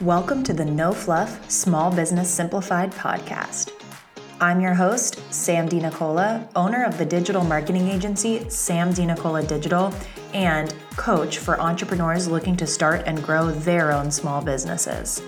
Welcome 0.00 0.42
to 0.44 0.54
the 0.54 0.64
No 0.64 0.94
Fluff 0.94 1.50
Small 1.50 1.94
Business 1.94 2.32
Simplified 2.32 2.90
podcast. 2.90 3.70
I'm 4.40 4.58
your 4.62 4.72
host, 4.72 5.20
Sam 5.30 5.68
DiNicola, 5.68 6.48
owner 6.56 6.84
of 6.84 6.96
the 6.96 7.04
digital 7.04 7.44
marketing 7.44 7.86
agency 7.88 8.48
Sam 8.48 8.94
DiNicola 8.94 9.46
Digital, 9.46 9.92
and 10.32 10.74
coach 10.96 11.36
for 11.36 11.60
entrepreneurs 11.60 12.28
looking 12.28 12.56
to 12.56 12.66
start 12.66 13.02
and 13.04 13.22
grow 13.22 13.50
their 13.50 13.92
own 13.92 14.10
small 14.10 14.40
businesses. 14.40 15.20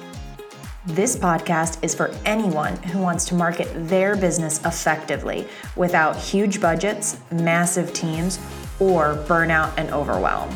This 0.86 1.16
podcast 1.16 1.84
is 1.84 1.94
for 1.94 2.10
anyone 2.24 2.74
who 2.84 2.98
wants 2.98 3.26
to 3.26 3.34
market 3.34 3.68
their 3.74 4.16
business 4.16 4.58
effectively 4.64 5.46
without 5.76 6.16
huge 6.16 6.62
budgets, 6.62 7.18
massive 7.30 7.92
teams, 7.92 8.38
or 8.80 9.16
burnout 9.28 9.74
and 9.76 9.90
overwhelm. 9.90 10.48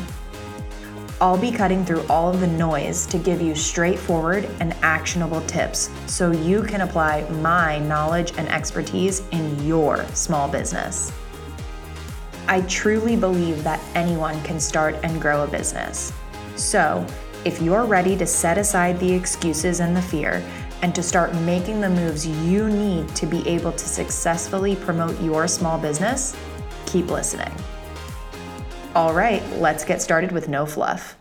I'll 1.19 1.37
be 1.37 1.51
cutting 1.51 1.83
through 1.83 2.05
all 2.09 2.29
of 2.29 2.41
the 2.41 2.47
noise 2.47 3.07
to 3.07 3.17
give 3.17 3.41
you 3.41 3.55
straightforward 3.55 4.47
and 4.59 4.73
actionable 4.83 5.41
tips 5.41 5.89
so 6.05 6.31
you 6.31 6.61
can 6.61 6.81
apply 6.81 7.27
my 7.41 7.79
knowledge 7.79 8.33
and 8.37 8.47
expertise 8.49 9.23
in 9.31 9.65
your 9.65 10.05
small 10.13 10.47
business. 10.47 11.11
I 12.47 12.61
truly 12.61 13.15
believe 13.15 13.63
that 13.63 13.81
anyone 13.95 14.39
can 14.43 14.59
start 14.59 14.95
and 15.01 15.19
grow 15.19 15.43
a 15.43 15.47
business. 15.47 16.13
So, 16.55 17.05
if 17.45 17.61
you're 17.63 17.85
ready 17.85 18.15
to 18.17 18.27
set 18.27 18.59
aside 18.59 18.99
the 18.99 19.11
excuses 19.11 19.79
and 19.79 19.97
the 19.97 20.01
fear 20.01 20.47
and 20.83 20.93
to 20.93 21.01
start 21.01 21.33
making 21.33 21.81
the 21.81 21.89
moves 21.89 22.27
you 22.27 22.69
need 22.69 23.07
to 23.15 23.25
be 23.25 23.47
able 23.47 23.71
to 23.71 23.85
successfully 23.89 24.75
promote 24.75 25.19
your 25.19 25.47
small 25.47 25.79
business, 25.79 26.35
keep 26.85 27.09
listening. 27.09 27.51
All 28.97 29.13
right, 29.13 29.43
let's 29.59 29.85
get 29.85 30.01
started 30.01 30.31
with 30.31 30.49
no 30.49 30.65
fluff. 30.65 31.15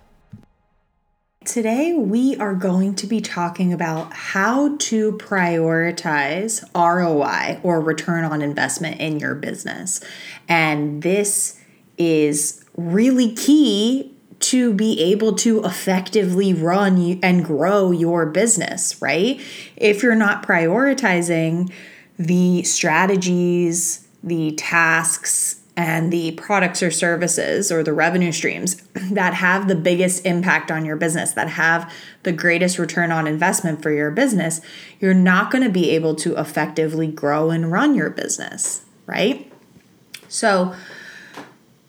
Today, 1.45 1.93
we 1.93 2.35
are 2.37 2.55
going 2.55 2.95
to 2.95 3.07
be 3.07 3.21
talking 3.21 3.71
about 3.71 4.15
how 4.15 4.79
to 4.79 5.13
prioritize 5.19 6.65
ROI 6.75 7.61
or 7.63 7.83
return 7.83 8.25
on 8.25 8.41
investment 8.41 8.99
in 8.99 9.21
your 9.21 9.35
business. 9.35 10.01
And 10.49 11.03
this 11.03 11.61
is 11.99 12.65
really 12.79 13.35
key 13.35 14.11
to 14.41 14.73
be 14.73 14.99
able 15.13 15.35
to 15.35 15.63
effectively 15.63 16.55
run 16.55 17.21
and 17.23 17.45
grow 17.45 17.91
your 17.91 18.25
business, 18.25 19.03
right? 19.03 19.39
If 19.77 20.03
you're 20.03 20.15
not 20.15 20.47
prioritizing 20.47 21.71
the 22.19 22.63
strategies, 22.63 24.09
the 24.25 24.53
tasks, 24.53 25.61
and 25.77 26.11
the 26.11 26.33
products 26.33 26.83
or 26.83 26.91
services 26.91 27.71
or 27.71 27.83
the 27.83 27.93
revenue 27.93 28.33
streams 28.33 28.77
that 29.11 29.35
have 29.35 29.69
the 29.69 29.75
biggest 29.75 30.25
impact 30.25 30.71
on 30.71 30.85
your 30.85 30.97
business, 30.97 31.33
that 31.33 31.51
have 31.51 31.93
the 32.23 32.33
greatest 32.33 32.79
return 32.79 33.13
on 33.13 33.27
investment 33.27 33.83
for 33.83 33.91
your 33.91 34.11
business, 34.11 34.61
you're 34.99 35.15
not 35.15 35.51
going 35.51 35.63
to 35.63 35.71
be 35.71 35.91
able 35.91 36.15
to 36.15 36.35
effectively 36.37 37.07
grow 37.07 37.51
and 37.51 37.71
run 37.71 37.95
your 37.95 38.11
business, 38.11 38.85
right? 39.05 39.53
So, 40.29 40.75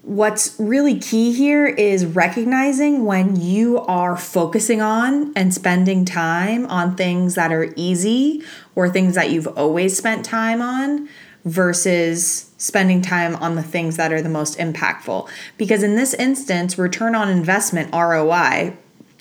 what's 0.02 0.56
really 0.58 0.98
key 0.98 1.34
here 1.34 1.66
is 1.66 2.06
recognizing 2.06 3.04
when 3.04 3.36
you 3.36 3.80
are 3.80 4.16
focusing 4.16 4.82
on 4.82 5.34
and 5.36 5.54
spending 5.54 6.06
time 6.06 6.66
on 6.68 6.96
things 6.96 7.36
that 7.36 7.52
are 7.52 7.74
easy 7.76 8.42
or 8.74 8.88
things 8.90 9.16
that 9.16 9.30
you've 9.30 9.48
always 9.48 9.98
spent 9.98 10.24
time 10.24 10.62
on 10.62 11.10
versus 11.48 12.52
spending 12.58 13.02
time 13.02 13.36
on 13.38 13.56
the 13.56 13.64
things 13.64 13.96
that 13.98 14.12
are 14.12 14.22
the 14.22 14.30
most 14.30 14.58
impactful. 14.58 15.30
Because 15.58 15.82
in 15.82 15.96
this 15.96 16.14
instance, 16.14 16.78
return 16.78 17.16
on 17.16 17.30
investment, 17.30 17.94
ROI, 17.94 18.76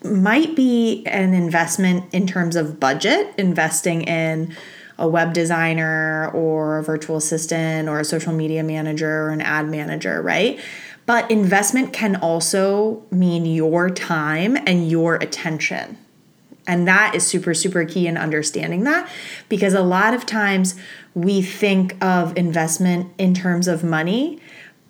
might 0.05 0.57
be 0.57 1.05
an 1.07 1.35
investment 1.35 2.13
in 2.13 2.27
terms 2.27 2.57
of 2.57 2.81
budget, 2.81 3.33
investing 3.39 4.03
in 4.03 4.55
a 4.99 5.07
web 5.07 5.33
designer 5.33 6.31
or 6.33 6.79
a 6.79 6.83
virtual 6.83 7.17
assistant 7.17 7.89
or 7.89 8.01
a 8.01 8.05
social 8.05 8.33
media 8.33 8.63
manager 8.63 9.25
or 9.25 9.31
an 9.31 9.41
ad 9.41 9.69
manager, 9.69 10.21
right? 10.23 10.59
But 11.05 11.31
investment 11.31 11.93
can 11.93 12.17
also 12.17 13.05
mean 13.11 13.47
your 13.47 13.91
time 13.91 14.57
and 14.67 14.91
your 14.91 15.17
attention. 15.17 15.99
And 16.67 16.89
that 16.89 17.15
is 17.15 17.25
super, 17.25 17.55
super 17.55 17.85
key 17.85 18.09
in 18.09 18.17
understanding 18.17 18.85
that 18.85 19.09
because 19.49 19.73
a 19.73 19.83
lot 19.83 20.15
of 20.15 20.27
times 20.27 20.75
we 21.17 21.41
think 21.41 21.97
of 22.05 22.37
investment 22.37 23.11
in 23.17 23.33
terms 23.33 23.69
of 23.69 23.83
money, 23.83 24.39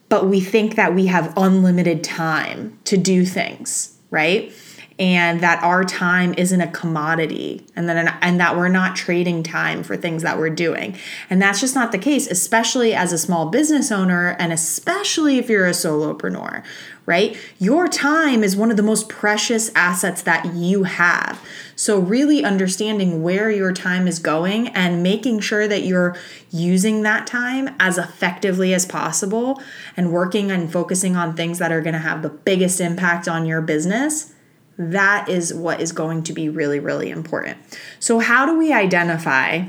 but 0.09 0.27
we 0.27 0.41
think 0.41 0.75
that 0.75 0.93
we 0.93 1.07
have 1.07 1.33
unlimited 1.37 2.03
time 2.03 2.77
to 2.83 2.97
do 2.97 3.25
things, 3.25 3.97
right? 4.11 4.53
And 4.99 5.43
that 5.43 5.63
our 5.63 5.85
time 5.85 6.33
isn't 6.39 6.61
a 6.61 6.69
commodity 6.69 7.67
and 7.77 7.87
that 7.89 8.19
and 8.23 8.41
that 8.41 8.57
we're 8.57 8.69
not 8.69 8.97
trading 8.97 9.43
time 9.43 9.83
for 9.83 9.95
things 9.95 10.23
that 10.23 10.39
we're 10.39 10.49
doing. 10.49 10.97
And 11.29 11.43
that's 11.43 11.61
just 11.61 11.75
not 11.75 11.93
the 11.93 11.99
case, 11.99 12.27
especially 12.27 12.95
as 12.95 13.13
a 13.13 13.19
small 13.19 13.51
business 13.51 13.93
owner 13.93 14.37
and 14.39 14.55
especially 14.55 15.37
if 15.37 15.51
you're 15.51 15.67
a 15.67 15.73
solopreneur, 15.73 16.63
right? 17.05 17.37
Your 17.59 17.89
time 17.89 18.43
is 18.43 18.57
one 18.57 18.71
of 18.71 18.77
the 18.77 18.83
most 18.83 19.09
precious 19.09 19.71
assets 19.75 20.23
that 20.23 20.55
you 20.55 20.85
have. 20.85 21.43
So, 21.77 21.99
really 21.99 22.43
understanding 22.43 23.23
where 23.23 23.51
your 23.51 23.73
time 23.73 24.09
is 24.09 24.19
going 24.19 24.69
and 24.69 25.03
making 25.03 25.41
sure 25.41 25.69
that 25.69 25.83
you're 25.83 26.17
using 26.51 27.03
that 27.03 27.27
time 27.27 27.75
as 27.79 27.99
effectively 27.99 28.73
as 28.73 28.87
possible 28.87 29.63
and 29.97 30.11
working 30.11 30.51
and 30.51 30.73
focusing 30.73 31.17
on 31.17 31.37
things 31.37 31.59
that 31.59 31.71
are 31.71 31.83
going 31.83 31.93
to 31.93 32.01
have 32.01 32.23
the 32.23 32.31
biggest 32.31 32.81
impact 32.81 33.29
on 33.29 33.45
your 33.45 33.61
business. 33.61 34.33
That 34.79 35.29
is 35.29 35.55
what 35.55 35.81
is 35.81 35.93
going 35.93 36.23
to 36.25 36.33
be 36.33 36.49
really, 36.49 36.79
really 36.79 37.11
important. 37.11 37.59
So, 37.99 38.19
how 38.19 38.45
do 38.47 38.59
we 38.59 38.73
identify 38.73 39.69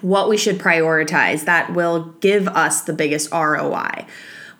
what 0.00 0.28
we 0.28 0.36
should 0.36 0.58
prioritize 0.58 1.44
that 1.44 1.74
will 1.74 2.14
give 2.20 2.48
us 2.48 2.82
the 2.82 2.92
biggest 2.92 3.30
ROI? 3.32 4.06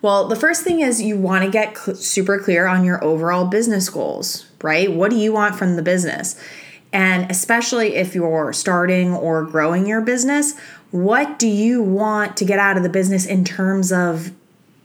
Well, 0.01 0.27
the 0.27 0.35
first 0.35 0.63
thing 0.63 0.79
is 0.79 1.01
you 1.01 1.17
want 1.17 1.43
to 1.43 1.51
get 1.51 1.77
cl- 1.77 1.97
super 1.97 2.39
clear 2.39 2.67
on 2.67 2.85
your 2.85 3.03
overall 3.03 3.45
business 3.45 3.89
goals, 3.89 4.45
right? 4.61 4.91
What 4.91 5.11
do 5.11 5.17
you 5.17 5.33
want 5.33 5.55
from 5.55 5.75
the 5.75 5.81
business? 5.81 6.41
And 6.93 7.29
especially 7.29 7.95
if 7.95 8.15
you're 8.15 8.53
starting 8.53 9.13
or 9.13 9.43
growing 9.43 9.85
your 9.85 10.01
business, 10.01 10.57
what 10.91 11.37
do 11.37 11.47
you 11.47 11.83
want 11.83 12.37
to 12.37 12.45
get 12.45 12.59
out 12.59 12.77
of 12.77 12.83
the 12.83 12.89
business 12.89 13.25
in 13.25 13.43
terms 13.43 13.91
of 13.91 14.31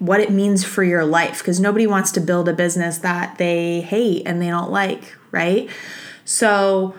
what 0.05 0.21
it 0.21 0.31
means 0.31 0.65
for 0.65 0.85
your 0.85 1.05
life? 1.05 1.39
Because 1.39 1.61
nobody 1.61 1.87
wants 1.87 2.13
to 2.13 2.21
build 2.21 2.49
a 2.49 2.53
business 2.53 2.99
that 2.99 3.39
they 3.39 3.81
hate 3.81 4.23
and 4.27 4.41
they 4.41 4.49
don't 4.49 4.71
like, 4.71 5.17
right? 5.33 5.69
So, 6.25 6.95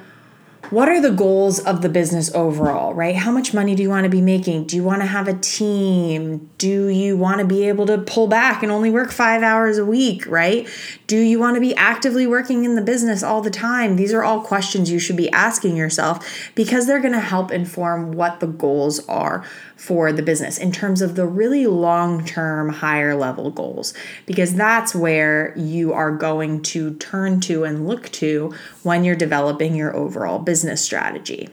what 0.71 0.89
are 0.89 0.99
the 0.99 1.11
goals 1.11 1.59
of 1.59 1.83
the 1.83 1.89
business 1.89 2.33
overall, 2.33 2.93
right? 2.95 3.16
How 3.16 3.29
much 3.29 3.53
money 3.53 3.75
do 3.75 3.83
you 3.83 3.89
want 3.89 4.05
to 4.05 4.09
be 4.09 4.21
making? 4.21 4.66
Do 4.66 4.75
you 4.75 4.83
want 4.83 5.01
to 5.01 5.05
have 5.05 5.27
a 5.27 5.33
team? 5.33 6.49
Do 6.57 6.88
you 6.88 7.16
want 7.17 7.39
to 7.39 7.45
be 7.45 7.67
able 7.67 7.85
to 7.85 7.99
pull 7.99 8.27
back 8.27 8.63
and 8.63 8.71
only 8.71 8.89
work 8.89 9.11
five 9.11 9.43
hours 9.43 9.77
a 9.77 9.85
week, 9.85 10.25
right? 10.25 10.67
Do 11.05 11.17
you 11.17 11.39
want 11.39 11.55
to 11.55 11.61
be 11.61 11.75
actively 11.75 12.25
working 12.25 12.66
in 12.66 12.73
the 12.73 12.81
business 12.81 13.22
all 13.22 13.41
the 13.41 13.51
time? 13.51 13.95
These 13.95 14.11
are 14.11 14.23
all 14.23 14.41
questions 14.41 14.89
you 14.89 14.97
should 14.97 15.17
be 15.17 15.29
asking 15.29 15.77
yourself 15.77 16.51
because 16.55 16.87
they're 16.87 17.01
going 17.01 17.13
to 17.13 17.19
help 17.19 17.51
inform 17.51 18.13
what 18.13 18.39
the 18.39 18.47
goals 18.47 19.07
are 19.07 19.45
for 19.75 20.12
the 20.12 20.24
business 20.24 20.58
in 20.58 20.72
terms 20.72 21.02
of 21.02 21.16
the 21.16 21.28
really 21.28 21.68
long 21.68 22.25
term, 22.25 22.69
higher 22.69 23.16
level 23.16 23.52
goals, 23.52 23.94
because 24.25 24.56
that's 24.56 24.96
where 24.96 25.53
you 25.58 25.94
are 25.94 26.12
going 26.12 26.62
to 26.62 26.96
turn 26.96 27.40
to 27.41 27.63
and 27.63 27.88
look 27.88 28.09
to 28.12 28.53
when 28.84 29.03
you're 29.03 29.16
developing 29.16 29.75
your 29.75 29.96
overall 29.96 30.40
business 30.40 30.84
strategy. 30.84 31.50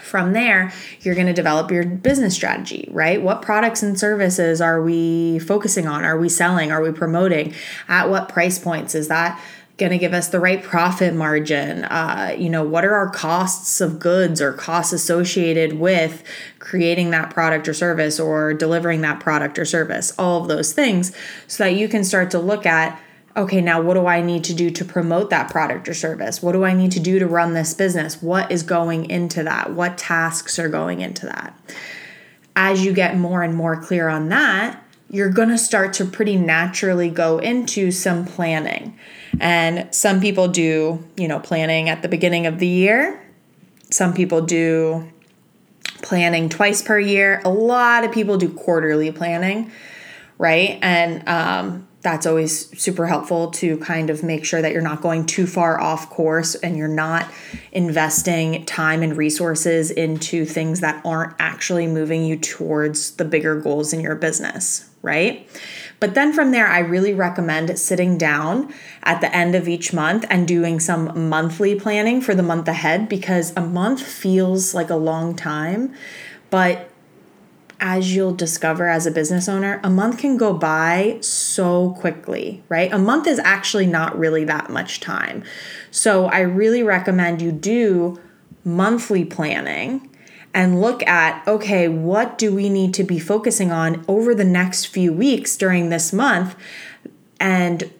From 0.00 0.32
there, 0.32 0.72
you're 1.02 1.14
going 1.14 1.26
to 1.26 1.32
develop 1.32 1.70
your 1.70 1.84
business 1.84 2.34
strategy, 2.34 2.88
right? 2.90 3.22
What 3.22 3.42
products 3.42 3.82
and 3.82 3.98
services 3.98 4.60
are 4.60 4.82
we 4.82 5.38
focusing 5.38 5.86
on? 5.86 6.04
Are 6.04 6.18
we 6.18 6.28
selling? 6.28 6.72
Are 6.72 6.82
we 6.82 6.90
promoting? 6.90 7.54
At 7.88 8.10
what 8.10 8.28
price 8.28 8.58
points? 8.58 8.94
Is 8.94 9.08
that 9.08 9.40
going 9.80 9.90
to 9.90 9.98
give 9.98 10.12
us 10.12 10.28
the 10.28 10.38
right 10.38 10.62
profit 10.62 11.14
margin? 11.14 11.84
Uh, 11.84 12.36
you 12.38 12.48
know, 12.48 12.62
what 12.62 12.84
are 12.84 12.94
our 12.94 13.10
costs 13.10 13.80
of 13.80 13.98
goods 13.98 14.40
or 14.40 14.52
costs 14.52 14.92
associated 14.92 15.72
with 15.72 16.22
creating 16.60 17.10
that 17.10 17.30
product 17.30 17.66
or 17.66 17.74
service 17.74 18.20
or 18.20 18.54
delivering 18.54 19.00
that 19.00 19.18
product 19.18 19.58
or 19.58 19.64
service? 19.64 20.12
All 20.18 20.42
of 20.42 20.48
those 20.48 20.72
things 20.72 21.10
so 21.48 21.64
that 21.64 21.70
you 21.70 21.88
can 21.88 22.04
start 22.04 22.30
to 22.30 22.38
look 22.38 22.64
at 22.64 23.00
okay, 23.36 23.60
now 23.60 23.80
what 23.80 23.94
do 23.94 24.06
I 24.06 24.20
need 24.20 24.42
to 24.44 24.54
do 24.54 24.70
to 24.70 24.84
promote 24.84 25.30
that 25.30 25.50
product 25.50 25.88
or 25.88 25.94
service? 25.94 26.42
What 26.42 26.52
do 26.52 26.64
I 26.64 26.74
need 26.74 26.92
to 26.92 27.00
do 27.00 27.20
to 27.20 27.26
run 27.26 27.54
this 27.54 27.74
business? 27.74 28.20
What 28.20 28.50
is 28.50 28.64
going 28.64 29.08
into 29.08 29.44
that? 29.44 29.72
What 29.72 29.96
tasks 29.96 30.58
are 30.58 30.68
going 30.68 31.00
into 31.00 31.26
that? 31.26 31.58
As 32.56 32.84
you 32.84 32.92
get 32.92 33.16
more 33.16 33.42
and 33.42 33.54
more 33.54 33.80
clear 33.80 34.08
on 34.08 34.28
that, 34.30 34.82
you're 35.10 35.30
going 35.30 35.48
to 35.48 35.58
start 35.58 35.92
to 35.94 36.04
pretty 36.04 36.36
naturally 36.36 37.10
go 37.10 37.38
into 37.38 37.90
some 37.90 38.24
planning. 38.24 38.96
And 39.40 39.92
some 39.92 40.20
people 40.20 40.48
do, 40.48 41.04
you 41.16 41.28
know, 41.28 41.40
planning 41.40 41.88
at 41.88 42.02
the 42.02 42.08
beginning 42.08 42.46
of 42.46 42.60
the 42.60 42.66
year. 42.66 43.20
Some 43.90 44.14
people 44.14 44.40
do 44.40 45.10
planning 46.02 46.48
twice 46.48 46.80
per 46.80 46.98
year. 46.98 47.42
A 47.44 47.50
lot 47.50 48.04
of 48.04 48.12
people 48.12 48.38
do 48.38 48.48
quarterly 48.48 49.10
planning, 49.10 49.72
right? 50.38 50.78
And 50.80 51.28
um, 51.28 51.88
that's 52.02 52.26
always 52.26 52.78
super 52.80 53.06
helpful 53.06 53.50
to 53.50 53.78
kind 53.78 54.10
of 54.10 54.22
make 54.22 54.44
sure 54.44 54.62
that 54.62 54.72
you're 54.72 54.80
not 54.80 55.02
going 55.02 55.26
too 55.26 55.46
far 55.46 55.80
off 55.80 56.08
course 56.08 56.54
and 56.54 56.76
you're 56.76 56.88
not 56.88 57.30
investing 57.72 58.64
time 58.64 59.02
and 59.02 59.16
resources 59.16 59.90
into 59.90 60.44
things 60.44 60.80
that 60.80 61.02
aren't 61.04 61.34
actually 61.38 61.86
moving 61.86 62.24
you 62.24 62.36
towards 62.36 63.12
the 63.12 63.24
bigger 63.24 63.60
goals 63.60 63.92
in 63.92 64.00
your 64.00 64.14
business, 64.14 64.89
right? 65.02 65.48
But 65.98 66.14
then 66.14 66.32
from 66.32 66.50
there, 66.50 66.66
I 66.66 66.78
really 66.80 67.14
recommend 67.14 67.78
sitting 67.78 68.18
down 68.18 68.72
at 69.02 69.20
the 69.20 69.34
end 69.34 69.54
of 69.54 69.68
each 69.68 69.92
month 69.92 70.24
and 70.30 70.46
doing 70.46 70.80
some 70.80 71.28
monthly 71.28 71.78
planning 71.78 72.20
for 72.20 72.34
the 72.34 72.42
month 72.42 72.68
ahead 72.68 73.08
because 73.08 73.52
a 73.56 73.60
month 73.60 74.02
feels 74.02 74.74
like 74.74 74.90
a 74.90 74.96
long 74.96 75.34
time, 75.34 75.94
but 76.50 76.90
as 77.80 78.14
you'll 78.14 78.34
discover 78.34 78.88
as 78.88 79.06
a 79.06 79.10
business 79.10 79.48
owner, 79.48 79.80
a 79.82 79.88
month 79.88 80.18
can 80.18 80.36
go 80.36 80.52
by 80.52 81.16
so 81.22 81.92
quickly, 81.92 82.62
right? 82.68 82.92
A 82.92 82.98
month 82.98 83.26
is 83.26 83.38
actually 83.38 83.86
not 83.86 84.18
really 84.18 84.44
that 84.44 84.68
much 84.68 85.00
time. 85.00 85.42
So 85.90 86.26
I 86.26 86.40
really 86.40 86.82
recommend 86.82 87.40
you 87.40 87.52
do 87.52 88.20
monthly 88.64 89.24
planning 89.24 90.09
and 90.52 90.80
look 90.80 91.06
at 91.06 91.46
okay, 91.46 91.88
what 91.88 92.38
do 92.38 92.54
we 92.54 92.68
need 92.68 92.94
to 92.94 93.04
be 93.04 93.18
focusing 93.18 93.70
on 93.70 94.04
over 94.08 94.34
the 94.34 94.44
next 94.44 94.86
few 94.86 95.12
weeks 95.12 95.56
during 95.56 95.90
this 95.90 96.12
month? 96.12 96.56
And 97.38 97.90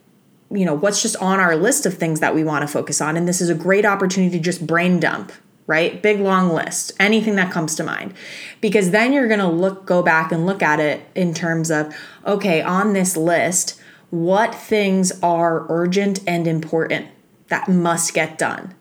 you 0.51 0.65
know, 0.65 0.75
what's 0.75 1.01
just 1.01 1.17
on 1.17 1.39
our 1.39 1.57
list 1.57 1.87
of 1.87 1.95
things 1.95 2.21
that 2.21 2.35
we 2.35 2.43
want 2.43 2.63
to 2.63 2.69
focus 2.69 3.01
on. 3.01 3.17
And 3.17 3.29
this 3.29 3.41
is 3.41 3.49
a 3.49 3.55
great 3.55 3.87
opportunity 3.87 4.37
to 4.37 4.43
just 4.43 4.67
brain 4.67 4.99
dump, 4.99 5.33
right? 5.69 6.03
Big 6.03 6.19
long 6.19 6.51
list, 6.51 6.91
anything 6.99 7.37
that 7.37 7.53
comes 7.53 7.77
to 7.77 7.85
mind. 7.85 8.15
Because 8.61 8.91
then 8.91 9.13
you're 9.13 9.29
going 9.29 9.39
to 9.41 9.47
look 9.47 9.87
go 9.87 10.03
back 10.03 10.33
and 10.33 10.47
look 10.47 10.63
at 10.63 10.81
it 10.81 11.03
in 11.15 11.35
terms 11.35 11.71
of 11.71 11.95
okay, 12.27 12.63
on 12.63 12.93
this 12.93 13.17
list, 13.17 13.81
what 14.11 14.55
things 14.55 15.13
are 15.23 15.67
urgent 15.69 16.21
and 16.27 16.49
important 16.49 17.07
that 17.47 17.69
must 17.69 18.13
get 18.13 18.37
done? 18.37 18.75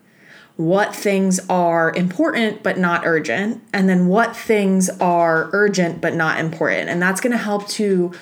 What 0.60 0.94
things 0.94 1.40
are 1.48 1.90
important 1.96 2.62
but 2.62 2.76
not 2.76 3.06
urgent? 3.06 3.62
And 3.72 3.88
then 3.88 4.08
what 4.08 4.36
things 4.36 4.90
are 5.00 5.48
urgent 5.54 6.02
but 6.02 6.14
not 6.14 6.38
important? 6.38 6.90
And 6.90 7.00
that's 7.00 7.18
going 7.18 7.32
to 7.32 7.38
help 7.38 7.66
to 7.68 8.12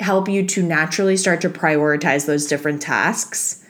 help 0.00 0.28
you 0.28 0.44
to 0.44 0.62
naturally 0.64 1.16
start 1.16 1.40
to 1.42 1.48
prioritize 1.48 2.26
those 2.26 2.48
different 2.48 2.82
tasks 2.82 3.64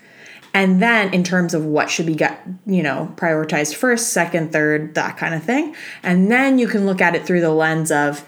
and 0.55 0.83
then 0.83 1.13
in 1.13 1.23
terms 1.23 1.53
of 1.55 1.65
what 1.65 1.91
should 1.91 2.07
be 2.07 2.15
get 2.15 2.47
you 2.67 2.83
know 2.83 3.13
prioritized 3.17 3.75
first 3.75 4.11
second 4.11 4.53
third 4.53 4.95
that 4.95 5.17
kind 5.17 5.35
of 5.35 5.43
thing 5.43 5.75
and 6.03 6.31
then 6.31 6.59
you 6.59 6.67
can 6.67 6.85
look 6.85 7.01
at 7.01 7.15
it 7.15 7.27
through 7.27 7.41
the 7.41 7.51
lens 7.51 7.91
of 7.91 8.27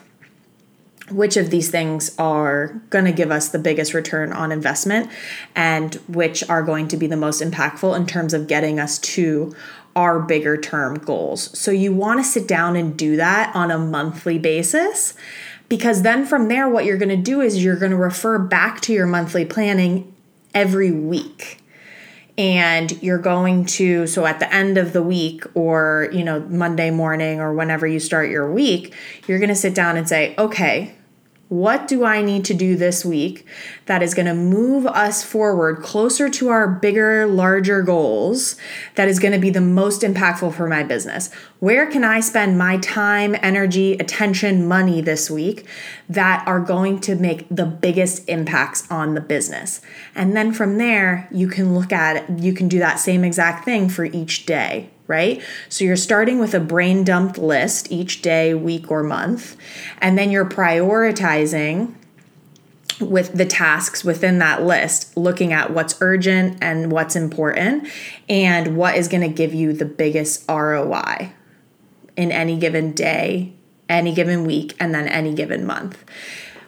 which 1.10 1.36
of 1.36 1.50
these 1.50 1.70
things 1.70 2.14
are 2.18 2.80
going 2.90 3.04
to 3.04 3.12
give 3.12 3.30
us 3.30 3.48
the 3.48 3.58
biggest 3.58 3.94
return 3.94 4.32
on 4.32 4.52
investment 4.52 5.10
and 5.54 5.94
which 6.08 6.48
are 6.48 6.62
going 6.62 6.88
to 6.88 6.96
be 6.96 7.06
the 7.06 7.16
most 7.16 7.42
impactful 7.42 7.96
in 7.96 8.06
terms 8.06 8.34
of 8.34 8.46
getting 8.46 8.78
us 8.78 8.98
to 8.98 9.54
our 9.96 10.20
bigger 10.20 10.56
term 10.56 10.98
goals. 10.98 11.56
So 11.58 11.70
you 11.70 11.92
want 11.92 12.20
to 12.20 12.24
sit 12.24 12.46
down 12.46 12.76
and 12.76 12.96
do 12.96 13.16
that 13.16 13.54
on 13.54 13.70
a 13.70 13.78
monthly 13.78 14.38
basis 14.38 15.14
because 15.68 16.02
then 16.02 16.26
from 16.26 16.48
there 16.48 16.68
what 16.68 16.84
you're 16.84 16.98
going 16.98 17.08
to 17.08 17.16
do 17.16 17.40
is 17.40 17.62
you're 17.62 17.76
going 17.76 17.90
to 17.90 17.96
refer 17.96 18.38
back 18.38 18.80
to 18.82 18.92
your 18.92 19.06
monthly 19.06 19.44
planning 19.44 20.14
every 20.54 20.90
week 20.90 21.60
and 22.38 23.02
you're 23.02 23.18
going 23.18 23.64
to 23.64 24.06
so 24.06 24.24
at 24.24 24.38
the 24.38 24.52
end 24.52 24.78
of 24.78 24.92
the 24.92 25.02
week 25.02 25.44
or 25.54 26.08
you 26.12 26.24
know 26.24 26.40
Monday 26.40 26.90
morning 26.90 27.40
or 27.40 27.52
whenever 27.52 27.86
you 27.86 28.00
start 28.00 28.30
your 28.30 28.50
week 28.50 28.94
you're 29.26 29.38
going 29.38 29.48
to 29.48 29.54
sit 29.54 29.74
down 29.74 29.96
and 29.96 30.08
say 30.08 30.34
okay 30.38 30.94
what 31.50 31.88
do 31.88 32.05
I 32.05 32.23
need 32.23 32.44
to 32.44 32.55
do 32.55 32.76
this 32.76 33.05
week 33.05 33.44
that 33.87 34.05
is 34.05 34.14
going 34.14 34.26
to 34.26 34.35
move 34.35 34.87
us 34.87 35.25
forward 35.25 35.82
closer 35.82 36.31
to 36.31 36.49
our 36.49 36.69
bigger, 36.69 37.26
larger 37.26 37.82
goals 37.82 38.55
that 38.94 39.08
is 39.08 39.19
going 39.19 39.32
to 39.32 39.38
be 39.41 39.50
the 39.50 39.61
most 39.61 40.02
impactful 40.02 40.55
for 40.55 40.69
my 40.69 40.85
business? 40.85 41.29
Where 41.60 41.84
can 41.84 42.04
I 42.04 42.20
spend 42.20 42.56
my 42.56 42.78
time, 42.78 43.36
energy, 43.42 43.92
attention, 43.92 44.66
money 44.66 45.02
this 45.02 45.30
week 45.30 45.66
that 46.08 46.42
are 46.48 46.58
going 46.58 47.00
to 47.00 47.14
make 47.14 47.46
the 47.50 47.66
biggest 47.66 48.26
impacts 48.30 48.90
on 48.90 49.12
the 49.12 49.20
business? 49.20 49.82
And 50.14 50.34
then 50.34 50.54
from 50.54 50.78
there, 50.78 51.28
you 51.30 51.48
can 51.48 51.74
look 51.74 51.92
at 51.92 52.16
it, 52.16 52.38
you 52.38 52.54
can 52.54 52.66
do 52.66 52.78
that 52.78 52.98
same 52.98 53.24
exact 53.24 53.66
thing 53.66 53.88
for 53.90 54.06
each 54.06 54.46
day 54.46 54.90
right? 55.06 55.42
So 55.68 55.84
you're 55.84 55.96
starting 55.96 56.38
with 56.38 56.54
a 56.54 56.60
brain 56.60 57.02
dumped 57.02 57.36
list 57.36 57.90
each 57.90 58.22
day, 58.22 58.54
week, 58.54 58.92
or 58.92 59.02
month, 59.02 59.56
and 59.98 60.16
then 60.16 60.30
you're 60.30 60.48
prioritizing 60.48 61.94
with 63.00 63.32
the 63.32 63.44
tasks 63.44 64.04
within 64.04 64.38
that 64.38 64.62
list, 64.62 65.16
looking 65.16 65.52
at 65.52 65.72
what's 65.72 66.00
urgent 66.00 66.58
and 66.62 66.92
what's 66.92 67.16
important 67.16 67.88
and 68.28 68.76
what 68.76 68.94
is 68.94 69.08
going 69.08 69.22
to 69.22 69.34
give 69.34 69.52
you 69.52 69.72
the 69.72 69.84
biggest 69.84 70.48
ROI 70.48 71.32
in 72.20 72.31
any 72.31 72.58
given 72.58 72.93
day, 72.93 73.52
any 73.88 74.14
given 74.14 74.44
week, 74.44 74.75
and 74.78 74.94
then 74.94 75.08
any 75.08 75.34
given 75.34 75.67
month 75.67 76.05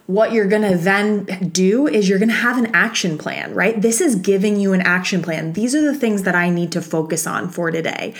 what 0.06 0.32
you're 0.32 0.46
going 0.46 0.68
to 0.68 0.76
then 0.76 1.24
do 1.52 1.86
is 1.86 2.08
you're 2.08 2.18
going 2.18 2.28
to 2.28 2.34
have 2.34 2.58
an 2.58 2.74
action 2.74 3.16
plan, 3.16 3.54
right? 3.54 3.80
This 3.80 4.00
is 4.00 4.16
giving 4.16 4.58
you 4.58 4.72
an 4.72 4.80
action 4.80 5.22
plan. 5.22 5.52
These 5.52 5.74
are 5.74 5.80
the 5.80 5.94
things 5.94 6.24
that 6.24 6.34
I 6.34 6.50
need 6.50 6.72
to 6.72 6.82
focus 6.82 7.26
on 7.26 7.48
for 7.48 7.70
today. 7.70 8.14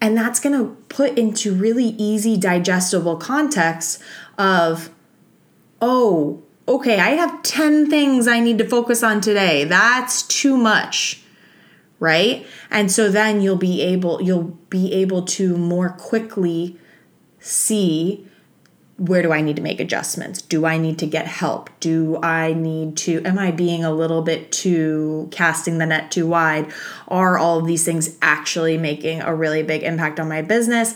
And 0.00 0.16
that's 0.16 0.40
going 0.40 0.56
to 0.56 0.76
put 0.88 1.18
into 1.18 1.54
really 1.54 1.94
easy, 1.98 2.36
digestible 2.36 3.16
context 3.16 4.00
of, 4.38 4.90
oh, 5.80 6.42
okay, 6.68 7.00
I 7.00 7.10
have 7.10 7.42
10 7.42 7.90
things 7.90 8.28
I 8.28 8.40
need 8.40 8.58
to 8.58 8.68
focus 8.68 9.02
on 9.02 9.20
today. 9.20 9.64
That's 9.64 10.22
too 10.22 10.56
much 10.56 11.22
right 11.98 12.46
and 12.70 12.90
so 12.90 13.08
then 13.08 13.40
you'll 13.40 13.56
be 13.56 13.80
able 13.82 14.20
you'll 14.20 14.56
be 14.70 14.92
able 14.92 15.22
to 15.22 15.56
more 15.56 15.88
quickly 15.90 16.78
see 17.40 18.26
where 18.98 19.20
do 19.20 19.32
I 19.32 19.42
need 19.42 19.56
to 19.56 19.62
make 19.62 19.78
adjustments? 19.78 20.40
Do 20.40 20.64
I 20.64 20.78
need 20.78 20.98
to 21.00 21.06
get 21.06 21.26
help? 21.26 21.68
Do 21.80 22.18
I 22.22 22.54
need 22.54 22.96
to, 22.98 23.22
am 23.24 23.38
I 23.38 23.50
being 23.50 23.84
a 23.84 23.92
little 23.92 24.22
bit 24.22 24.50
too 24.50 25.28
casting 25.30 25.78
the 25.78 25.86
net 25.86 26.10
too 26.10 26.26
wide? 26.26 26.72
Are 27.08 27.36
all 27.36 27.58
of 27.58 27.66
these 27.66 27.84
things 27.84 28.16
actually 28.22 28.78
making 28.78 29.20
a 29.20 29.34
really 29.34 29.62
big 29.62 29.82
impact 29.82 30.18
on 30.18 30.28
my 30.28 30.40
business? 30.40 30.94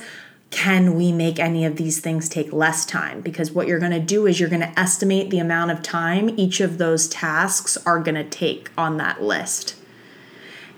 Can 0.50 0.94
we 0.94 1.12
make 1.12 1.38
any 1.38 1.64
of 1.64 1.76
these 1.76 2.00
things 2.00 2.28
take 2.28 2.52
less 2.52 2.86
time? 2.86 3.20
Because 3.20 3.52
what 3.52 3.68
you're 3.68 3.78
going 3.78 3.92
to 3.92 4.00
do 4.00 4.26
is 4.26 4.40
you're 4.40 4.48
going 4.48 4.62
to 4.62 4.80
estimate 4.80 5.30
the 5.30 5.38
amount 5.38 5.70
of 5.70 5.82
time 5.82 6.30
each 6.38 6.60
of 6.60 6.78
those 6.78 7.06
tasks 7.06 7.76
are 7.84 8.00
going 8.00 8.14
to 8.14 8.24
take 8.24 8.70
on 8.78 8.96
that 8.96 9.22
list. 9.22 9.76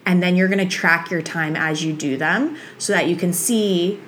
And 0.04 0.22
then 0.22 0.36
you're 0.36 0.48
going 0.48 0.58
to 0.58 0.76
track 0.76 1.10
your 1.10 1.22
time 1.22 1.56
as 1.56 1.84
you 1.84 1.92
do 1.92 2.16
them 2.16 2.56
so 2.78 2.92
that 2.92 3.08
you 3.08 3.16
can 3.16 3.32
see 3.32 4.00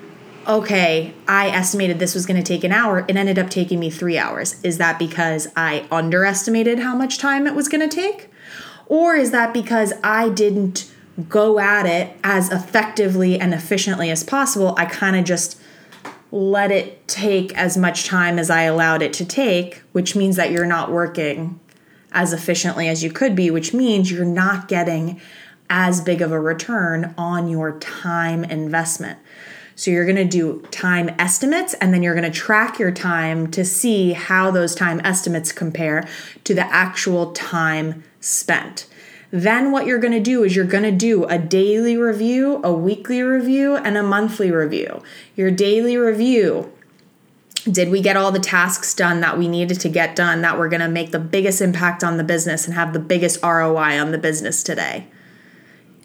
okay, 0.47 1.15
I 1.27 1.49
estimated 1.49 1.99
this 1.99 2.15
was 2.15 2.27
going 2.27 2.37
to 2.37 2.47
take 2.47 2.65
an 2.65 2.73
hour. 2.73 3.05
It 3.09 3.17
ended 3.17 3.39
up 3.39 3.51
taking 3.51 3.81
me 3.81 3.91
three 3.91 4.19
hours. 4.19 4.61
Is 4.63 4.79
that 4.79 4.99
because 4.99 5.49
I 5.57 5.87
underestimated 5.91 6.81
how 6.81 6.95
much 6.95 7.19
time 7.19 7.47
it 7.47 7.55
was 7.55 7.69
going 7.69 7.89
to 7.89 7.95
take? 7.95 8.29
Or 8.87 9.15
is 9.15 9.31
that 9.31 9.55
because 9.55 9.93
I 10.03 10.29
didn't 10.29 10.93
go 11.29 11.59
at 11.59 11.87
it 11.87 12.17
as 12.23 12.51
effectively 12.51 13.41
and 13.41 13.55
efficiently 13.55 14.11
as 14.11 14.23
possible? 14.23 14.75
I 14.77 14.85
kind 14.87 15.17
of 15.17 15.25
just 15.25 15.61
let 16.31 16.71
it 16.71 17.07
take 17.07 17.57
as 17.57 17.77
much 17.77 18.07
time 18.07 18.39
as 18.39 18.51
I 18.51 18.63
allowed 18.63 19.03
it 19.03 19.13
to 19.15 19.25
take, 19.25 19.83
which 19.93 20.17
means 20.17 20.37
that 20.37 20.51
you're 20.51 20.67
not 20.67 20.91
working 20.91 21.61
as 22.13 22.33
efficiently 22.33 22.89
as 22.89 23.03
you 23.03 23.11
could 23.11 23.35
be, 23.35 23.51
which 23.51 23.73
means 23.73 24.11
you're 24.11 24.25
not 24.25 24.69
getting 24.69 25.21
as 25.77 26.01
big 26.01 26.23
of 26.23 26.31
a 26.31 26.39
return 26.39 27.13
on 27.19 27.49
your 27.49 27.77
time 27.81 28.45
investment. 28.45 29.19
So 29.75 29.91
you're 29.91 30.05
going 30.05 30.15
to 30.15 30.25
do 30.25 30.61
time 30.71 31.11
estimates 31.19 31.75
and 31.75 31.93
then 31.93 32.01
you're 32.01 32.15
going 32.15 32.31
to 32.31 32.39
track 32.39 32.79
your 32.79 32.93
time 32.93 33.51
to 33.51 33.65
see 33.65 34.13
how 34.13 34.53
those 34.53 34.77
time 34.77 35.01
estimates 35.03 35.51
compare 35.51 36.07
to 36.45 36.55
the 36.55 36.65
actual 36.73 37.33
time 37.33 38.05
spent. 38.21 38.87
Then 39.33 39.73
what 39.73 39.85
you're 39.85 39.99
going 39.99 40.13
to 40.13 40.21
do 40.21 40.45
is 40.45 40.55
you're 40.55 40.65
going 40.65 40.85
to 40.85 40.93
do 40.93 41.25
a 41.25 41.39
daily 41.39 41.97
review, 41.97 42.61
a 42.63 42.73
weekly 42.73 43.21
review, 43.21 43.75
and 43.75 43.97
a 43.97 44.03
monthly 44.05 44.53
review. 44.53 45.03
Your 45.35 45.51
daily 45.51 45.97
review 45.97 46.73
did 47.69 47.91
we 47.91 48.01
get 48.01 48.17
all 48.17 48.31
the 48.31 48.39
tasks 48.39 48.95
done 48.95 49.23
that 49.23 49.39
we 49.39 49.49
needed 49.49 49.81
to 49.81 49.89
get 49.89 50.15
done 50.15 50.43
that 50.43 50.57
were 50.57 50.69
going 50.69 50.83
to 50.83 50.89
make 50.89 51.11
the 51.11 51.19
biggest 51.19 51.61
impact 51.61 52.05
on 52.05 52.17
the 52.17 52.23
business 52.23 52.65
and 52.65 52.75
have 52.75 52.93
the 52.93 53.01
biggest 53.01 53.43
ROI 53.43 53.99
on 53.99 54.13
the 54.13 54.19
business 54.19 54.63
today? 54.63 55.09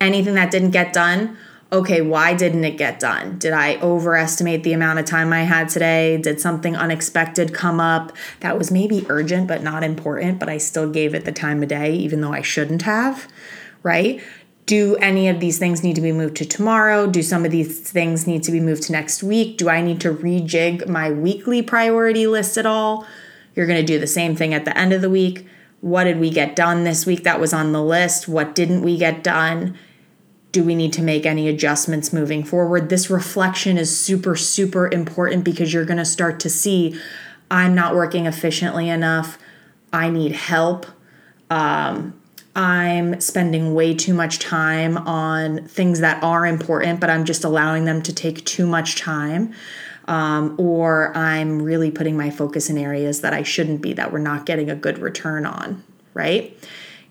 Anything 0.01 0.36
that 0.36 0.51
didn't 0.51 0.72
get 0.72 0.94
done, 0.94 1.38
okay, 1.72 2.01
why 2.01 2.34
didn't 2.34 2.63
it 2.63 2.77
get 2.77 3.00
done? 3.00 3.38
Did 3.38 3.53
I 3.53 3.77
overestimate 3.82 4.63
the 4.63 4.74
amount 4.74 5.00
of 5.00 5.06
time 5.06 5.32
I 5.32 5.44
had 5.44 5.70
today? 5.70 6.18
Did 6.18 6.39
something 6.41 6.75
unexpected 6.75 7.53
come 7.53 7.79
up 7.79 8.15
that 8.39 8.58
was 8.58 8.72
maybe 8.72 9.06
urgent 9.10 9.48
but 9.48 9.62
not 9.62 9.84
important, 9.84 10.39
but 10.39 10.50
I 10.50 10.58
still 10.58 10.89
gave 10.89 11.13
it 11.13 11.25
the 11.25 11.32
time 11.32 11.62
of 11.62 11.70
day, 11.70 11.94
even 11.94 12.22
though 12.22 12.34
I 12.34 12.41
shouldn't 12.41 12.84
have, 12.84 13.27
right? 13.84 14.22
Do 14.65 14.96
any 14.98 15.27
of 15.27 15.39
these 15.39 15.58
things 15.58 15.84
need 15.84 15.96
to 15.96 16.01
be 16.01 16.12
moved 16.12 16.38
to 16.38 16.46
tomorrow? 16.46 17.08
Do 17.08 17.24
some 17.24 17.44
of 17.44 17.51
these 17.51 17.79
things 17.79 18.27
need 18.27 18.44
to 18.44 18.51
be 18.51 18.60
moved 18.60 18.84
to 18.84 18.91
next 18.91 19.24
week? 19.24 19.58
Do 19.58 19.68
I 19.68 19.82
need 19.82 20.00
to 20.01 20.13
rejig 20.13 20.88
my 20.88 21.10
weekly 21.12 21.62
priority 21.62 22.27
list 22.27 22.58
at 22.58 22.65
all? 22.65 23.06
You're 23.56 23.65
going 23.65 23.82
to 23.82 23.86
do 23.86 24.00
the 24.00 24.08
same 24.08 24.36
thing 24.36 24.53
at 24.53 24.65
the 24.65 24.77
end 24.77 24.94
of 24.94 25.01
the 25.01 25.10
week. 25.10 25.48
What 25.82 26.03
did 26.03 26.20
we 26.20 26.29
get 26.29 26.56
done 26.56 26.84
this 26.84 27.06
week 27.06 27.24
that 27.24 27.39
was 27.39 27.53
on 27.53 27.72
the 27.72 27.82
list? 27.82 28.27
What 28.27 28.53
didn't 28.53 28.82
we 28.82 28.98
get 28.98 29.24
done? 29.24 29.77
Do 30.51 30.63
we 30.63 30.74
need 30.74 30.94
to 30.94 31.01
make 31.01 31.25
any 31.25 31.48
adjustments 31.48 32.12
moving 32.12 32.44
forward? 32.44 32.89
This 32.89 33.10
reflection 33.10 33.77
is 33.77 33.96
super, 33.96 34.36
super 34.36 34.89
important 34.89 35.44
because 35.44 35.74
you're 35.74 35.86
going 35.86 35.98
to 35.98 36.06
start 36.06 36.39
to 36.41 36.50
see 36.50 37.00
I'm 37.51 37.74
not 37.75 37.96
working 37.96 38.25
efficiently 38.25 38.89
enough. 38.89 39.38
I 39.91 40.10
need 40.10 40.34
help. 40.34 40.86
Um, 41.50 42.20
I'm 42.56 43.20
spending 43.22 43.74
way 43.74 43.94
too 43.94 44.13
much 44.13 44.39
time 44.39 44.98
on 44.98 45.65
things 45.65 46.00
that 46.01 46.22
are 46.24 46.46
important, 46.46 47.00
but 47.00 47.10
I'm 47.10 47.25
just 47.25 47.44
allowing 47.44 47.86
them 47.86 48.01
to 48.03 48.13
take 48.13 48.44
too 48.46 48.68
much 48.68 48.96
time. 48.98 49.53
Um, 50.08 50.56
or 50.58 51.15
I'm 51.15 51.62
really 51.62 51.91
putting 51.91 52.18
my 52.18 52.32
focus 52.32 52.70
in 52.70 52.79
areas 52.79 53.22
that 53.22 53.32
I 53.32 53.44
shouldn't 53.44 53.82
be, 53.82 53.94
that 53.94 54.12
we're 54.12 54.18
not 54.18 54.48
getting 54.48 54.70
a 54.70 54.75
good 54.75 54.98
return 54.98 55.46
on, 55.46 55.84
right? 56.15 56.58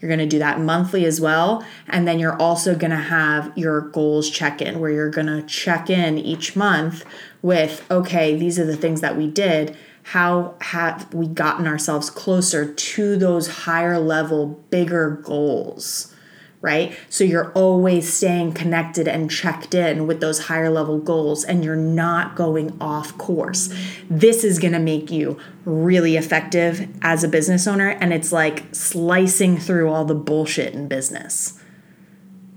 You're 0.01 0.09
going 0.09 0.21
to 0.21 0.27
do 0.27 0.39
that 0.39 0.61
monthly 0.61 1.05
as 1.05 1.21
well. 1.21 1.65
And 1.89 2.07
then 2.07 2.19
you're 2.19 2.41
also 2.41 2.75
going 2.77 2.91
to 2.91 2.97
have 2.97 3.53
your 3.57 3.81
goals 3.81 4.31
check 4.31 4.63
in 4.63 4.79
where 4.79 4.91
you're 4.91 5.11
going 5.11 5.27
to 5.27 5.43
check 5.43 5.91
in 5.91 6.19
each 6.19 6.55
month 6.55 7.05
with, 7.43 7.85
okay, 7.91 8.37
these 8.37 8.59
are 8.59 8.65
the 8.65 8.77
things 8.77 9.01
that 9.01 9.17
we 9.17 9.27
did. 9.27 9.77
How 10.05 10.55
have 10.61 11.13
we 11.13 11.27
gotten 11.27 11.67
ourselves 11.67 12.11
closer 12.11 12.73
to 12.73 13.17
those 13.17 13.49
higher 13.49 13.99
level, 13.99 14.65
bigger 14.71 15.11
goals? 15.11 16.15
Right? 16.61 16.97
So 17.09 17.23
you're 17.23 17.53
always 17.53 18.13
staying 18.13 18.53
connected 18.53 19.07
and 19.07 19.31
checked 19.31 19.75
in 19.75 20.07
with 20.07 20.21
those 20.21 20.47
higher 20.47 20.71
level 20.71 20.99
goals 20.99 21.45
and 21.45 21.65
you're 21.65 21.77
not 21.77 22.35
going 22.35 22.77
off 22.81 23.17
course. 23.17 23.73
This 24.11 24.43
is 24.43 24.59
going 24.59 24.73
to 24.73 24.81
make 24.81 25.11
you 25.11 25.39
really 25.65 26.17
effective 26.17 26.89
as 27.01 27.23
a 27.23 27.29
business 27.29 27.67
owner 27.67 27.91
and 27.91 28.13
it's 28.13 28.33
like 28.33 28.65
slicing 28.75 29.57
through 29.57 29.91
all 29.91 30.05
the 30.05 30.15
bullshit 30.15 30.75
in 30.75 30.89
business. 30.89 31.63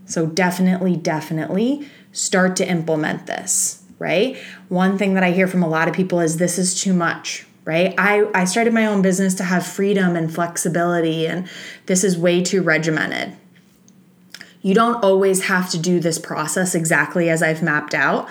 So 0.06 0.26
definitely 0.26 0.98
definitely 0.98 1.88
start 2.12 2.56
to 2.58 2.68
implement 2.68 3.28
this, 3.28 3.84
right? 4.00 4.36
One 4.68 4.98
thing 4.98 5.14
that 5.14 5.24
I 5.24 5.32
hear 5.32 5.48
from 5.48 5.64
a 5.64 5.70
lot 5.70 5.88
of 5.88 5.94
people 5.94 6.20
is 6.20 6.38
this 6.38 6.58
is 6.58 6.80
too 6.80 6.94
much, 6.94 7.46
right? 7.66 7.94
I, 7.98 8.30
I 8.34 8.46
started 8.46 8.74
my 8.74 8.86
own 8.88 9.02
business 9.02 9.36
to 9.36 9.44
have 9.44 9.66
freedom 9.66 10.16
and 10.16 10.34
flexibility, 10.34 11.28
and 11.28 11.48
this 11.86 12.04
is 12.04 12.18
way 12.18 12.42
too 12.42 12.62
regimented. 12.62 13.38
You 14.62 14.74
don't 14.76 15.04
always 15.04 15.46
have 15.46 15.70
to 15.72 15.80
do 15.80 16.00
this 16.00 16.20
process 16.20 16.76
exactly 16.76 17.30
as 17.30 17.42
I've 17.42 17.64
mapped 17.64 17.94
out, 17.94 18.30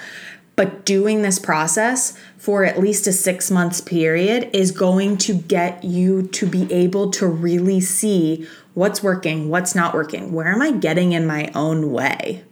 but 0.57 0.85
doing 0.85 1.23
this 1.23 1.39
process 1.39 2.17
for 2.37 2.65
at 2.65 2.79
least 2.79 3.07
a 3.07 3.13
six 3.13 3.51
months 3.51 3.81
period 3.81 4.51
is 4.53 4.71
going 4.71 5.17
to 5.19 5.35
get 5.35 5.83
you 5.83 6.29
to 6.29 6.47
be 6.47 6.73
able 6.73 7.11
to 7.13 7.27
really 7.27 7.81
see 7.81 8.47
what's 8.75 9.03
working, 9.03 9.49
what's 9.49 9.75
not 9.75 9.95
working, 9.95 10.33
where 10.33 10.49
am 10.49 10.63
I 10.63 10.73
getting 10.73 11.13
in 11.13 11.27
my 11.27 11.51
own 11.55 11.91
way, 11.93 12.45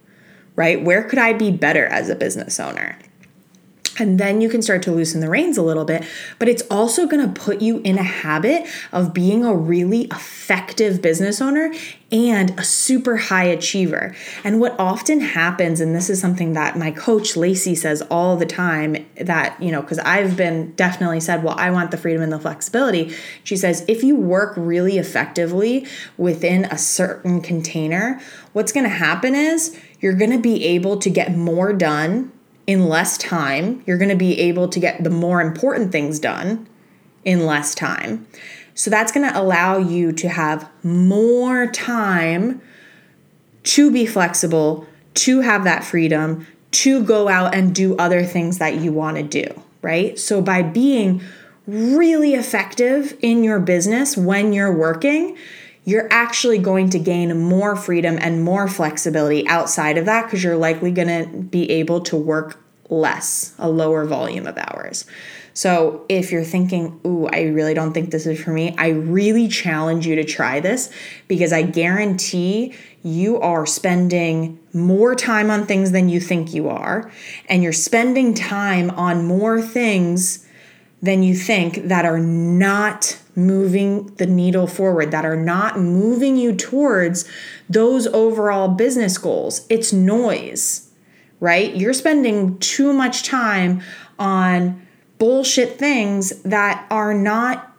right? 0.55 0.83
Where 0.83 1.03
could 1.03 1.19
I 1.19 1.33
be 1.33 1.51
better 1.51 1.85
as 1.85 2.09
a 2.09 2.15
business 2.15 2.59
owner? 2.59 2.97
And 3.99 4.19
then 4.19 4.41
you 4.41 4.49
can 4.49 4.61
start 4.61 4.81
to 4.83 4.91
loosen 4.91 5.19
the 5.19 5.29
reins 5.29 5.57
a 5.57 5.61
little 5.61 5.85
bit, 5.85 6.03
but 6.39 6.47
it's 6.47 6.63
also 6.71 7.05
gonna 7.05 7.27
put 7.27 7.61
you 7.61 7.79
in 7.79 7.97
a 7.97 8.03
habit 8.03 8.65
of 8.91 9.13
being 9.13 9.43
a 9.43 9.53
really 9.53 10.03
effective 10.03 11.01
business 11.01 11.41
owner 11.41 11.73
and 12.11 12.57
a 12.59 12.63
super 12.63 13.17
high 13.17 13.43
achiever. 13.43 14.15
And 14.43 14.59
what 14.59 14.75
often 14.79 15.19
happens, 15.19 15.79
and 15.79 15.95
this 15.95 16.09
is 16.09 16.19
something 16.19 16.53
that 16.53 16.77
my 16.77 16.91
coach 16.91 17.37
Lacey 17.37 17.75
says 17.75 18.01
all 18.09 18.35
the 18.35 18.45
time, 18.45 19.05
that, 19.19 19.61
you 19.61 19.71
know, 19.71 19.81
because 19.81 19.99
I've 19.99 20.35
been 20.35 20.73
definitely 20.73 21.19
said, 21.19 21.43
well, 21.43 21.55
I 21.57 21.69
want 21.69 21.91
the 21.91 21.97
freedom 21.97 22.21
and 22.21 22.31
the 22.31 22.39
flexibility. 22.39 23.13
She 23.43 23.57
says, 23.57 23.85
if 23.87 24.03
you 24.03 24.15
work 24.15 24.53
really 24.57 24.97
effectively 24.97 25.85
within 26.17 26.65
a 26.65 26.77
certain 26.77 27.41
container, 27.41 28.19
what's 28.53 28.71
gonna 28.71 28.89
happen 28.89 29.35
is 29.35 29.79
you're 29.99 30.13
gonna 30.13 30.39
be 30.39 30.65
able 30.65 30.97
to 30.97 31.09
get 31.09 31.35
more 31.35 31.73
done 31.73 32.31
in 32.69 32.87
less 32.87 33.17
time. 33.17 33.81
You're 33.87 33.97
going 33.97 34.11
to 34.11 34.15
be 34.15 34.39
able 34.41 34.67
to 34.67 34.79
get 34.79 35.03
the 35.03 35.09
more 35.09 35.41
important 35.41 35.91
things 35.91 36.19
done 36.19 36.67
in 37.25 37.47
less 37.47 37.73
time. 37.73 38.27
So 38.75 38.91
that's 38.91 39.11
going 39.11 39.27
to 39.27 39.35
allow 39.35 39.79
you 39.79 40.11
to 40.11 40.29
have 40.29 40.69
more 40.83 41.65
time 41.65 42.61
to 43.63 43.89
be 43.89 44.05
flexible, 44.05 44.85
to 45.15 45.41
have 45.41 45.63
that 45.63 45.83
freedom, 45.83 46.45
to 46.69 47.03
go 47.03 47.27
out 47.27 47.55
and 47.55 47.73
do 47.73 47.97
other 47.97 48.23
things 48.23 48.59
that 48.59 48.75
you 48.75 48.93
want 48.93 49.17
to 49.17 49.23
do, 49.23 49.63
right? 49.81 50.19
So 50.19 50.39
by 50.39 50.61
being 50.61 51.23
really 51.65 52.35
effective 52.35 53.17
in 53.19 53.43
your 53.43 53.59
business 53.59 54.15
when 54.15 54.53
you're 54.53 54.71
working, 54.71 55.35
you're 55.85 56.07
actually 56.11 56.57
going 56.57 56.89
to 56.91 56.99
gain 56.99 57.37
more 57.39 57.75
freedom 57.75 58.17
and 58.19 58.43
more 58.43 58.67
flexibility 58.67 59.47
outside 59.47 59.97
of 59.97 60.05
that 60.05 60.25
because 60.25 60.43
you're 60.43 60.57
likely 60.57 60.91
going 60.91 61.07
to 61.07 61.37
be 61.37 61.69
able 61.71 62.01
to 62.01 62.15
work 62.15 62.59
less, 62.89 63.53
a 63.57 63.69
lower 63.69 64.05
volume 64.05 64.47
of 64.47 64.57
hours. 64.57 65.05
So 65.53 66.05
if 66.07 66.31
you're 66.31 66.43
thinking, 66.43 66.99
ooh, 67.05 67.27
I 67.27 67.43
really 67.43 67.73
don't 67.73 67.93
think 67.93 68.11
this 68.11 68.25
is 68.25 68.41
for 68.41 68.51
me, 68.51 68.75
I 68.77 68.89
really 68.89 69.47
challenge 69.47 70.07
you 70.07 70.15
to 70.15 70.23
try 70.23 70.59
this 70.59 70.89
because 71.27 71.51
I 71.51 71.63
guarantee 71.63 72.75
you 73.03 73.39
are 73.39 73.65
spending 73.65 74.59
more 74.73 75.15
time 75.15 75.49
on 75.49 75.65
things 75.65 75.91
than 75.91 76.09
you 76.09 76.19
think 76.19 76.53
you 76.53 76.69
are, 76.69 77.11
and 77.47 77.63
you're 77.63 77.73
spending 77.73 78.33
time 78.33 78.89
on 78.91 79.25
more 79.25 79.61
things 79.61 80.45
than 81.01 81.23
you 81.23 81.35
think 81.35 81.87
that 81.87 82.05
are 82.05 82.19
not 82.19 83.17
moving 83.45 84.07
the 84.15 84.25
needle 84.25 84.67
forward, 84.67 85.11
that 85.11 85.25
are 85.25 85.35
not 85.35 85.79
moving 85.79 86.37
you 86.37 86.55
towards 86.55 87.27
those 87.69 88.07
overall 88.07 88.67
business 88.67 89.17
goals. 89.17 89.65
It's 89.69 89.93
noise, 89.93 90.89
right? 91.39 91.75
You're 91.75 91.93
spending 91.93 92.57
too 92.59 92.93
much 92.93 93.23
time 93.23 93.81
on 94.17 94.85
bullshit 95.17 95.77
things 95.77 96.41
that 96.43 96.85
are 96.89 97.13
not 97.13 97.75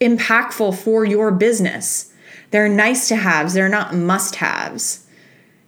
impactful 0.00 0.76
for 0.76 1.04
your 1.04 1.30
business. 1.30 2.12
They're 2.50 2.68
nice 2.68 3.08
to 3.08 3.16
haves, 3.16 3.54
they're 3.54 3.68
not 3.68 3.94
must 3.94 4.36
haves. 4.36 5.06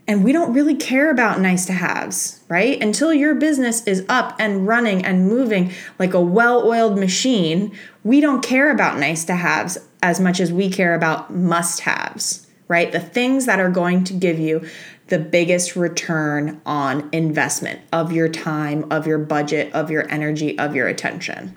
And 0.06 0.22
we 0.22 0.32
don't 0.32 0.52
really 0.52 0.74
care 0.74 1.10
about 1.10 1.40
nice 1.40 1.64
to 1.66 1.72
haves, 1.72 2.40
right? 2.48 2.80
Until 2.82 3.14
your 3.14 3.34
business 3.34 3.82
is 3.86 4.04
up 4.08 4.36
and 4.38 4.66
running 4.66 5.04
and 5.04 5.26
moving 5.28 5.72
like 5.98 6.12
a 6.12 6.20
well 6.20 6.66
oiled 6.66 6.98
machine, 6.98 7.72
we 8.02 8.20
don't 8.20 8.42
care 8.42 8.70
about 8.70 8.98
nice 8.98 9.24
to 9.24 9.34
haves 9.34 9.78
as 10.02 10.20
much 10.20 10.40
as 10.40 10.52
we 10.52 10.68
care 10.68 10.94
about 10.94 11.32
must 11.32 11.80
haves, 11.80 12.46
right? 12.68 12.92
The 12.92 13.00
things 13.00 13.46
that 13.46 13.60
are 13.60 13.70
going 13.70 14.04
to 14.04 14.12
give 14.12 14.38
you 14.38 14.66
the 15.06 15.18
biggest 15.18 15.74
return 15.76 16.60
on 16.66 17.08
investment 17.12 17.80
of 17.92 18.12
your 18.12 18.28
time, 18.28 18.90
of 18.90 19.06
your 19.06 19.18
budget, 19.18 19.72
of 19.72 19.90
your 19.90 20.10
energy, 20.10 20.58
of 20.58 20.74
your 20.74 20.86
attention. 20.86 21.56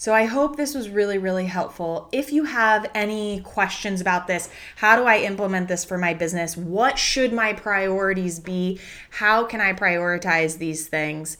So 0.00 0.14
I 0.14 0.24
hope 0.24 0.56
this 0.56 0.74
was 0.74 0.88
really, 0.88 1.18
really 1.18 1.44
helpful. 1.44 2.08
If 2.10 2.32
you 2.32 2.44
have 2.44 2.90
any 2.94 3.40
questions 3.40 4.00
about 4.00 4.26
this, 4.26 4.48
how 4.76 4.96
do 4.96 5.04
I 5.04 5.18
implement 5.18 5.68
this 5.68 5.84
for 5.84 5.98
my 5.98 6.14
business? 6.14 6.56
What 6.56 6.98
should 6.98 7.34
my 7.34 7.52
priorities 7.52 8.40
be? 8.40 8.80
How 9.10 9.44
can 9.44 9.60
I 9.60 9.74
prioritize 9.74 10.56
these 10.56 10.88
things? 10.88 11.36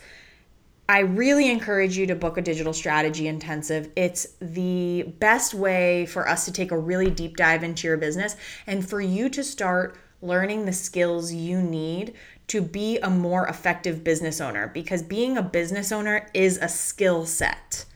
I 0.90 0.98
really 0.98 1.50
encourage 1.50 1.96
you 1.96 2.06
to 2.08 2.14
book 2.14 2.36
a 2.36 2.42
digital 2.42 2.74
strategy 2.74 3.28
intensive. 3.28 3.90
It's 3.96 4.26
the 4.42 5.04
best 5.20 5.54
way 5.54 6.04
for 6.04 6.28
us 6.28 6.44
to 6.44 6.52
take 6.52 6.70
a 6.70 6.78
really 6.78 7.10
deep 7.10 7.38
dive 7.38 7.64
into 7.64 7.88
your 7.88 7.96
business 7.96 8.36
and 8.66 8.86
for 8.86 9.00
you 9.00 9.30
to 9.30 9.42
start 9.42 9.96
learning 10.20 10.66
the 10.66 10.74
skills 10.74 11.32
you 11.32 11.62
need 11.62 12.12
to 12.48 12.60
be 12.60 12.98
a 12.98 13.08
more 13.08 13.46
effective 13.46 14.04
business 14.04 14.38
owner 14.38 14.68
because 14.68 15.02
being 15.02 15.38
a 15.38 15.42
business 15.42 15.90
owner 15.90 16.28
is 16.34 16.58
a 16.58 16.68
skill 16.68 17.24
set 17.24 17.86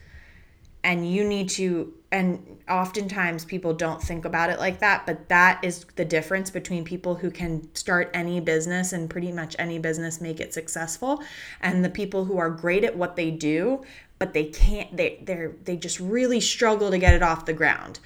and 0.85 1.11
you 1.11 1.23
need 1.23 1.49
to 1.49 1.91
and 2.11 2.59
oftentimes 2.69 3.43
people 3.43 3.73
don't 3.73 4.01
think 4.01 4.23
about 4.23 4.49
it 4.49 4.59
like 4.59 4.79
that 4.79 5.05
but 5.05 5.27
that 5.27 5.61
is 5.63 5.85
the 5.95 6.05
difference 6.05 6.49
between 6.49 6.85
people 6.85 7.15
who 7.15 7.29
can 7.29 7.67
start 7.75 8.09
any 8.13 8.39
business 8.39 8.93
and 8.93 9.09
pretty 9.09 9.31
much 9.31 9.55
any 9.59 9.79
business 9.79 10.21
make 10.21 10.39
it 10.39 10.53
successful 10.53 11.21
and 11.59 11.83
the 11.83 11.89
people 11.89 12.25
who 12.25 12.37
are 12.37 12.49
great 12.49 12.83
at 12.83 12.95
what 12.95 13.15
they 13.15 13.31
do 13.31 13.83
but 14.19 14.33
they 14.33 14.45
can't 14.45 14.95
they 14.95 15.19
they 15.23 15.49
they 15.63 15.75
just 15.75 15.99
really 15.99 16.39
struggle 16.39 16.91
to 16.91 16.99
get 16.99 17.13
it 17.13 17.23
off 17.23 17.45
the 17.45 17.53
ground 17.53 17.99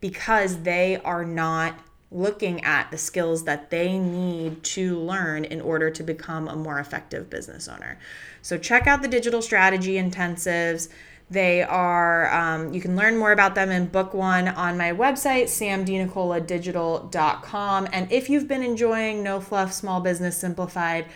because 0.00 0.62
they 0.62 1.00
are 1.04 1.24
not 1.24 1.78
looking 2.10 2.62
at 2.62 2.90
the 2.90 2.98
skills 2.98 3.44
that 3.44 3.70
they 3.70 3.98
need 3.98 4.62
to 4.62 4.96
learn 4.98 5.44
in 5.44 5.60
order 5.60 5.90
to 5.90 6.02
become 6.02 6.46
a 6.46 6.54
more 6.54 6.78
effective 6.78 7.28
business 7.28 7.66
owner. 7.66 7.98
So 8.40 8.56
check 8.56 8.86
out 8.86 9.02
the 9.02 9.08
digital 9.08 9.42
strategy 9.42 9.94
intensives 9.94 10.88
they 11.30 11.62
are, 11.62 12.30
um, 12.32 12.74
you 12.74 12.80
can 12.80 12.96
learn 12.96 13.16
more 13.16 13.30
about 13.32 13.54
them 13.54 13.70
in 13.70 13.86
book 13.86 14.12
one 14.12 14.48
on 14.48 14.76
my 14.76 14.92
website, 14.92 15.44
samdinicoladigital.com. 15.44 17.88
And 17.92 18.12
if 18.12 18.28
you've 18.28 18.46
been 18.46 18.62
enjoying 18.62 19.22
No 19.22 19.40
Fluff 19.40 19.72
Small 19.72 20.00
Business 20.00 20.36
Simplified, 20.36 21.06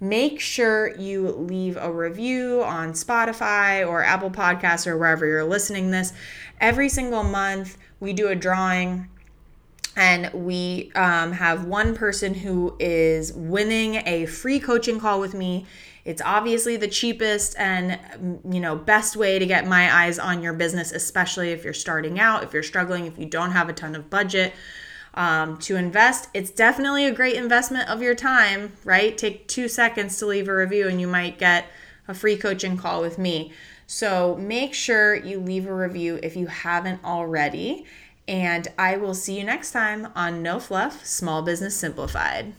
make 0.00 0.40
sure 0.40 0.96
you 0.96 1.28
leave 1.28 1.76
a 1.76 1.92
review 1.92 2.62
on 2.64 2.92
Spotify 2.92 3.86
or 3.86 4.02
Apple 4.02 4.30
Podcasts 4.30 4.86
or 4.86 4.96
wherever 4.96 5.26
you're 5.26 5.44
listening 5.44 5.90
this. 5.90 6.14
Every 6.58 6.88
single 6.88 7.22
month, 7.22 7.76
we 8.00 8.14
do 8.14 8.28
a 8.28 8.34
drawing 8.34 9.08
and 9.96 10.32
we 10.32 10.90
um, 10.94 11.32
have 11.32 11.64
one 11.64 11.94
person 11.94 12.32
who 12.32 12.74
is 12.78 13.34
winning 13.34 13.96
a 14.06 14.24
free 14.26 14.58
coaching 14.58 14.98
call 14.98 15.20
with 15.20 15.34
me 15.34 15.66
it's 16.04 16.22
obviously 16.24 16.76
the 16.76 16.88
cheapest 16.88 17.54
and 17.58 17.98
you 18.50 18.60
know 18.60 18.76
best 18.76 19.16
way 19.16 19.38
to 19.38 19.46
get 19.46 19.66
my 19.66 20.04
eyes 20.04 20.18
on 20.18 20.42
your 20.42 20.52
business 20.52 20.92
especially 20.92 21.50
if 21.50 21.64
you're 21.64 21.72
starting 21.72 22.18
out 22.18 22.42
if 22.42 22.52
you're 22.52 22.62
struggling 22.62 23.06
if 23.06 23.18
you 23.18 23.26
don't 23.26 23.52
have 23.52 23.68
a 23.68 23.72
ton 23.72 23.94
of 23.94 24.10
budget 24.10 24.52
um, 25.14 25.58
to 25.58 25.76
invest. 25.76 26.28
It's 26.34 26.50
definitely 26.50 27.06
a 27.06 27.12
great 27.12 27.36
investment 27.36 27.88
of 27.88 28.02
your 28.02 28.14
time 28.14 28.72
right? 28.84 29.16
Take 29.16 29.48
two 29.48 29.68
seconds 29.68 30.18
to 30.18 30.26
leave 30.26 30.48
a 30.48 30.54
review 30.54 30.88
and 30.88 31.00
you 31.00 31.08
might 31.08 31.38
get 31.38 31.66
a 32.08 32.14
free 32.14 32.36
coaching 32.36 32.76
call 32.76 33.00
with 33.00 33.18
me. 33.18 33.52
So 33.86 34.36
make 34.36 34.72
sure 34.72 35.16
you 35.16 35.40
leave 35.40 35.66
a 35.66 35.74
review 35.74 36.20
if 36.22 36.36
you 36.36 36.46
haven't 36.46 37.04
already 37.04 37.86
and 38.28 38.68
I 38.78 38.96
will 38.96 39.14
see 39.14 39.38
you 39.38 39.44
next 39.44 39.72
time 39.72 40.08
on 40.14 40.42
No 40.42 40.60
Fluff 40.60 41.04
Small 41.04 41.42
Business 41.42 41.76
Simplified. 41.76 42.52